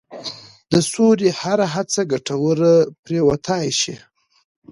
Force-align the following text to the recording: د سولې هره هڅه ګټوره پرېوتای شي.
د 0.71 0.73
سولې 0.91 1.29
هره 1.41 1.67
هڅه 1.75 2.01
ګټوره 2.11 2.73
پرېوتای 3.03 3.67
شي. 3.79 3.95